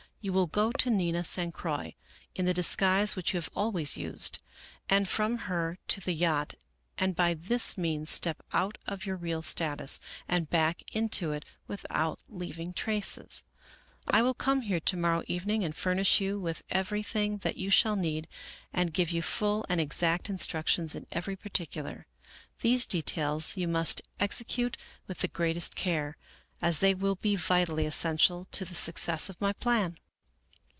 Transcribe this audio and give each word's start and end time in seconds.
You 0.23 0.33
will 0.33 0.45
go 0.45 0.71
to 0.73 0.91
Nina 0.91 1.23
San 1.23 1.51
Croix 1.51 1.95
in 2.35 2.45
the 2.45 2.53
disguise 2.53 3.15
which 3.15 3.33
you 3.33 3.37
have 3.39 3.49
always 3.55 3.97
used, 3.97 4.37
and 4.87 5.09
from 5.09 5.35
her 5.49 5.79
to 5.87 5.99
the 5.99 6.13
yacht, 6.13 6.53
and 6.95 7.15
by 7.15 7.33
this 7.33 7.75
means 7.75 8.11
step 8.11 8.43
out 8.53 8.77
of 8.85 9.03
your 9.03 9.15
real 9.15 9.41
status 9.41 9.99
and 10.27 10.47
back 10.47 10.83
into 10.95 11.31
it 11.31 11.43
without 11.67 12.21
leaving 12.29 12.71
traces. 12.71 13.41
I 14.07 14.21
will 14.21 14.35
come 14.35 14.61
here 14.61 14.79
to 14.79 14.95
morrow 14.95 15.23
evening 15.27 15.63
and 15.63 15.75
furnish 15.75 16.21
you 16.21 16.39
with 16.39 16.61
every 16.69 17.01
thing 17.01 17.37
that 17.37 17.57
you 17.57 17.71
shall 17.71 17.95
need 17.95 18.27
and 18.71 18.93
give 18.93 19.09
you 19.09 19.23
full 19.23 19.65
and 19.69 19.81
exact 19.81 20.29
in 20.29 20.35
structions 20.37 20.93
in 20.93 21.07
every 21.11 21.35
particular. 21.35 22.05
These 22.59 22.85
details 22.85 23.57
you 23.57 23.67
must 23.67 24.03
exe 24.19 24.43
cute 24.47 24.77
with 25.07 25.17
the 25.17 25.29
greatest 25.29 25.73
care, 25.75 26.15
as 26.61 26.77
they 26.77 26.93
will 26.93 27.15
be 27.15 27.35
vitally 27.35 27.87
essential 27.87 28.45
to 28.51 28.63
the 28.65 28.75
success 28.75 29.27
of 29.27 29.41
my 29.41 29.53
plan." 29.53 29.97